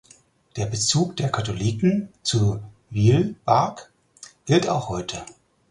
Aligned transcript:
Der 0.55 0.65
Bezug 0.65 1.15
der 1.17 1.29
Katholiken 1.29 2.09
zu 2.23 2.59
Wielbark 2.89 3.91
gilt 4.45 4.67
auch 4.67 4.89
heute. 4.89 5.23